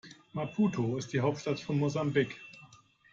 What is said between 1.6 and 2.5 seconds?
Mosambik.